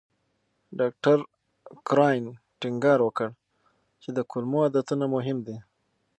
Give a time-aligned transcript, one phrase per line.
[0.79, 1.17] ډاکټر
[1.87, 2.25] کرایان
[2.59, 3.29] ټینګار وکړ
[4.01, 5.57] چې د کولمو عادتونه مهم دي.